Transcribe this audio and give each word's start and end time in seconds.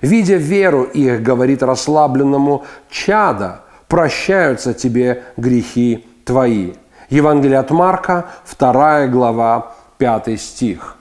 видя 0.00 0.36
веру 0.36 0.84
их, 0.84 1.22
говорит 1.22 1.62
расслабленному 1.62 2.64
«Чада, 2.90 3.62
прощаются 3.88 4.74
тебе 4.74 5.24
грехи 5.36 6.06
твои». 6.24 6.72
Евангелие 7.08 7.58
от 7.58 7.70
Марка, 7.70 8.26
2 8.58 9.08
глава, 9.08 9.72
5 9.98 10.40
стих. 10.40 10.96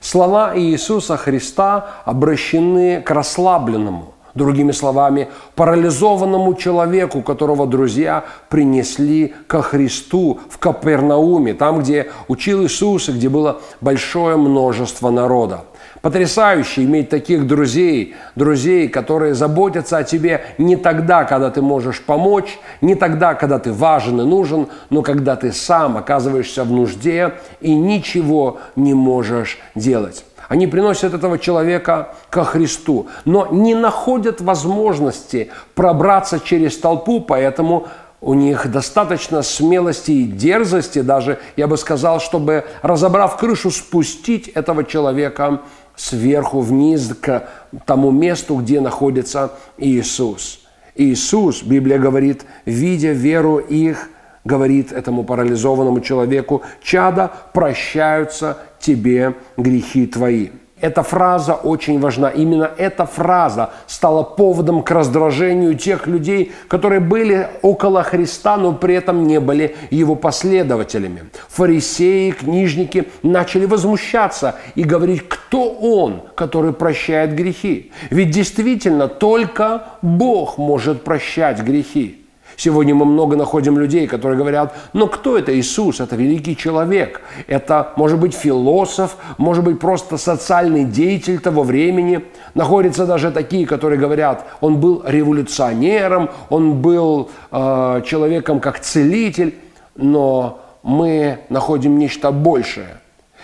Слова 0.00 0.52
Иисуса 0.56 1.16
Христа 1.16 1.90
обращены 2.04 3.02
к 3.02 3.10
расслабленному, 3.10 4.14
другими 4.38 4.72
словами, 4.72 5.28
парализованному 5.54 6.54
человеку, 6.54 7.20
которого 7.20 7.66
друзья 7.66 8.24
принесли 8.48 9.34
ко 9.46 9.60
Христу 9.60 10.40
в 10.48 10.56
Капернауме, 10.56 11.52
там, 11.52 11.80
где 11.80 12.10
учил 12.28 12.64
Иисус 12.64 13.10
и 13.10 13.12
где 13.12 13.28
было 13.28 13.60
большое 13.82 14.36
множество 14.38 15.10
народа. 15.10 15.64
Потрясающе 16.00 16.84
иметь 16.84 17.08
таких 17.08 17.46
друзей, 17.46 18.14
друзей, 18.36 18.88
которые 18.88 19.34
заботятся 19.34 19.98
о 19.98 20.04
тебе 20.04 20.42
не 20.56 20.76
тогда, 20.76 21.24
когда 21.24 21.50
ты 21.50 21.60
можешь 21.60 22.00
помочь, 22.00 22.58
не 22.80 22.94
тогда, 22.94 23.34
когда 23.34 23.58
ты 23.58 23.72
важен 23.72 24.20
и 24.20 24.24
нужен, 24.24 24.68
но 24.90 25.02
когда 25.02 25.34
ты 25.34 25.52
сам 25.52 25.96
оказываешься 25.96 26.62
в 26.62 26.70
нужде 26.70 27.34
и 27.60 27.74
ничего 27.74 28.58
не 28.76 28.94
можешь 28.94 29.58
делать. 29.74 30.24
Они 30.48 30.66
приносят 30.66 31.12
этого 31.14 31.38
человека 31.38 32.14
ко 32.30 32.42
Христу, 32.44 33.08
но 33.24 33.48
не 33.50 33.74
находят 33.74 34.40
возможности 34.40 35.50
пробраться 35.74 36.40
через 36.40 36.78
толпу, 36.78 37.20
поэтому 37.20 37.86
у 38.20 38.34
них 38.34 38.70
достаточно 38.70 39.42
смелости 39.42 40.10
и 40.10 40.24
дерзости 40.24 41.02
даже, 41.02 41.38
я 41.56 41.68
бы 41.68 41.76
сказал, 41.76 42.20
чтобы, 42.20 42.64
разобрав 42.82 43.36
крышу, 43.36 43.70
спустить 43.70 44.48
этого 44.48 44.84
человека 44.84 45.60
сверху 45.94 46.60
вниз 46.60 47.12
к 47.20 47.48
тому 47.84 48.10
месту, 48.10 48.56
где 48.56 48.80
находится 48.80 49.52
Иисус. 49.76 50.60
Иисус, 50.94 51.62
Библия 51.62 51.98
говорит, 51.98 52.44
видя 52.64 53.12
веру 53.12 53.58
их, 53.58 54.08
говорит 54.48 54.92
этому 54.92 55.24
парализованному 55.24 56.00
человеку, 56.00 56.62
«Чада, 56.82 57.30
прощаются 57.52 58.56
тебе 58.80 59.34
грехи 59.56 60.06
твои». 60.06 60.48
Эта 60.80 61.02
фраза 61.02 61.54
очень 61.54 61.98
важна. 61.98 62.28
Именно 62.28 62.70
эта 62.78 63.04
фраза 63.04 63.70
стала 63.88 64.22
поводом 64.22 64.82
к 64.82 64.90
раздражению 64.92 65.74
тех 65.74 66.06
людей, 66.06 66.52
которые 66.68 67.00
были 67.00 67.48
около 67.62 68.04
Христа, 68.04 68.56
но 68.56 68.72
при 68.72 68.94
этом 68.94 69.26
не 69.26 69.40
были 69.40 69.74
его 69.90 70.14
последователями. 70.14 71.24
Фарисеи, 71.48 72.30
книжники 72.30 73.08
начали 73.24 73.66
возмущаться 73.66 74.54
и 74.76 74.84
говорить, 74.84 75.28
кто 75.28 75.68
он, 75.68 76.22
который 76.36 76.72
прощает 76.72 77.34
грехи. 77.34 77.90
Ведь 78.10 78.30
действительно 78.30 79.08
только 79.08 79.82
Бог 80.00 80.58
может 80.58 81.02
прощать 81.02 81.60
грехи. 81.60 82.27
Сегодня 82.58 82.92
мы 82.92 83.04
много 83.04 83.36
находим 83.36 83.78
людей, 83.78 84.08
которые 84.08 84.36
говорят, 84.36 84.74
но 84.92 85.06
кто 85.06 85.38
это 85.38 85.56
Иисус? 85.56 86.00
Это 86.00 86.16
великий 86.16 86.56
человек. 86.56 87.20
Это 87.46 87.92
может 87.94 88.18
быть 88.18 88.34
философ, 88.34 89.16
может 89.38 89.62
быть 89.62 89.78
просто 89.78 90.18
социальный 90.18 90.84
деятель 90.84 91.38
того 91.38 91.62
времени. 91.62 92.24
Находятся 92.54 93.06
даже 93.06 93.30
такие, 93.30 93.64
которые 93.64 94.00
говорят, 94.00 94.44
он 94.60 94.80
был 94.80 95.04
революционером, 95.06 96.30
он 96.50 96.82
был 96.82 97.30
э, 97.52 98.02
человеком 98.04 98.58
как 98.58 98.80
целитель. 98.80 99.54
Но 99.94 100.60
мы 100.82 101.38
находим 101.50 101.96
нечто 101.96 102.32
большее. 102.32 102.96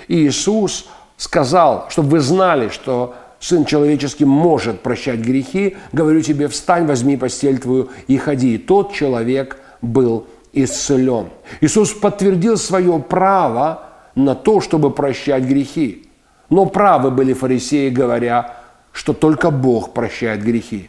И 0.08 0.26
Иисус 0.26 0.88
сказал, 1.16 1.86
чтобы 1.88 2.08
вы 2.08 2.20
знали, 2.20 2.68
что 2.68 3.14
Сын 3.44 3.66
человеческий 3.66 4.24
может 4.24 4.80
прощать 4.80 5.20
грехи, 5.20 5.76
говорю 5.92 6.22
тебе, 6.22 6.48
встань, 6.48 6.86
возьми 6.86 7.18
постель 7.18 7.58
твою 7.58 7.90
и 8.06 8.16
ходи. 8.16 8.54
И 8.54 8.58
тот 8.58 8.94
человек 8.94 9.58
был 9.82 10.26
исцелен. 10.54 11.28
Иисус 11.60 11.92
подтвердил 11.92 12.56
свое 12.56 12.98
право 13.00 13.82
на 14.14 14.34
то, 14.34 14.62
чтобы 14.62 14.90
прощать 14.90 15.42
грехи. 15.42 16.08
Но 16.48 16.64
правы 16.64 17.10
были 17.10 17.34
фарисеи, 17.34 17.90
говоря, 17.90 18.56
что 18.92 19.12
только 19.12 19.50
Бог 19.50 19.92
прощает 19.92 20.42
грехи. 20.42 20.88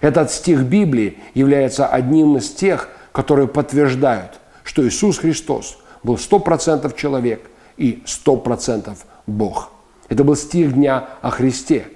Этот 0.00 0.30
стих 0.30 0.60
Библии 0.62 1.18
является 1.34 1.88
одним 1.88 2.36
из 2.36 2.50
тех, 2.50 2.88
которые 3.10 3.48
подтверждают, 3.48 4.38
что 4.62 4.86
Иисус 4.86 5.18
Христос 5.18 5.76
был 6.04 6.18
сто 6.18 6.38
процентов 6.38 6.94
человек 6.94 7.50
и 7.76 8.04
сто 8.06 8.36
процентов 8.36 9.06
Бог. 9.26 9.72
Это 10.08 10.22
был 10.22 10.36
стих 10.36 10.72
дня 10.74 11.08
о 11.20 11.30
Христе– 11.30 11.86